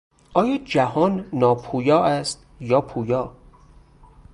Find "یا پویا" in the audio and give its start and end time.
2.59-3.35